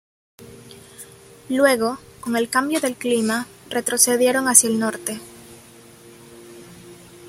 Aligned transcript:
Luego, 1.49 1.99
con 2.21 2.35
el 2.35 2.49
cambio 2.49 2.79
de 2.79 2.95
clima 2.95 3.45
retrocedieron 3.69 4.47
hacia 4.47 4.67
el 4.67 4.79
norte. 4.79 5.21